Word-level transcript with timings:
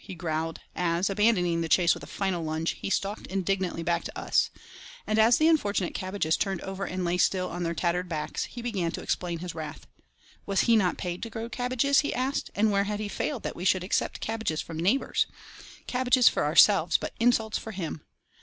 he 0.03 0.15
growled, 0.15 0.61
as, 0.75 1.11
abandoning 1.11 1.61
the 1.61 1.69
chase 1.69 1.93
with 1.93 2.01
a 2.01 2.07
final 2.07 2.43
lunge, 2.43 2.71
he 2.71 2.89
stalked 2.89 3.27
indignantly 3.27 3.83
back 3.83 4.03
to 4.03 4.19
us; 4.19 4.49
and 5.05 5.19
as 5.19 5.37
the 5.37 5.47
unfortunate 5.47 5.93
cabbages 5.93 6.35
turned 6.35 6.59
over 6.61 6.85
and 6.85 7.05
lay 7.05 7.19
still 7.19 7.47
on 7.49 7.61
their 7.61 7.75
tattered 7.75 8.09
backs, 8.09 8.45
he 8.45 8.63
began 8.63 8.89
to 8.91 8.99
explain 9.03 9.37
his 9.37 9.53
wrath. 9.53 9.85
Was 10.47 10.61
he 10.61 10.75
not 10.75 10.97
paid 10.97 11.21
to 11.21 11.29
grow 11.29 11.49
cabbages, 11.49 11.99
he 11.99 12.15
asked, 12.15 12.49
and 12.55 12.71
where 12.71 12.85
had 12.85 12.99
he 12.99 13.07
failed 13.09 13.43
that 13.43 13.55
we 13.55 13.63
should 13.63 13.83
accept 13.83 14.21
cabbages 14.21 14.59
from 14.59 14.77
neighbours? 14.79 15.27
Cabbages 15.85 16.27
for 16.27 16.43
ourselves, 16.45 16.97
but 16.97 17.13
insults 17.19 17.59
for 17.59 17.69
him! 17.71 18.01